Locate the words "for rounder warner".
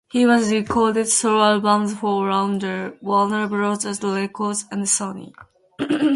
1.95-3.47